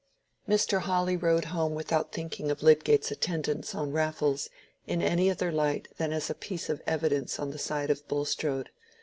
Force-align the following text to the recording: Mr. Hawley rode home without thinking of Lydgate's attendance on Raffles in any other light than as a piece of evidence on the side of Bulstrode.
Mr. 0.49 0.79
Hawley 0.79 1.15
rode 1.15 1.45
home 1.53 1.75
without 1.75 2.11
thinking 2.11 2.49
of 2.49 2.63
Lydgate's 2.63 3.11
attendance 3.11 3.75
on 3.75 3.91
Raffles 3.91 4.49
in 4.87 4.99
any 4.99 5.29
other 5.29 5.51
light 5.51 5.89
than 5.97 6.11
as 6.11 6.27
a 6.27 6.33
piece 6.33 6.69
of 6.69 6.81
evidence 6.87 7.37
on 7.39 7.51
the 7.51 7.59
side 7.59 7.91
of 7.91 8.07
Bulstrode. 8.07 8.71